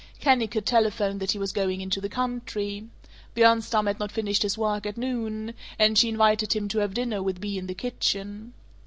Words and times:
Kennicott 0.19 0.65
telephoned 0.65 1.19
that 1.19 1.29
he 1.33 1.37
was 1.37 1.51
going 1.51 1.79
into 1.79 2.01
the 2.01 2.09
country. 2.09 2.87
Bjornstam 3.35 3.85
had 3.85 3.99
not 3.99 4.11
finished 4.11 4.41
his 4.41 4.57
work 4.57 4.87
at 4.87 4.97
noon, 4.97 5.53
and 5.77 5.95
she 5.95 6.09
invited 6.09 6.53
him 6.55 6.67
to 6.69 6.79
have 6.79 6.95
dinner 6.95 7.21
with 7.21 7.39
Bea 7.39 7.59
in 7.59 7.67
the 7.67 7.75
kitchen. 7.75 8.53